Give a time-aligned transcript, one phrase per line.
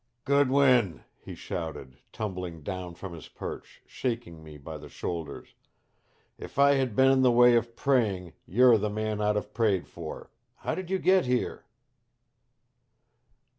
[0.25, 5.53] "Goodwin!" he shouted, tumbling down from his perch, shaking me by the shoulders.
[6.39, 9.87] "If I had been in the way of praying you're the man I'd have prayed
[9.87, 10.31] for.
[10.65, 11.67] How did you get here?"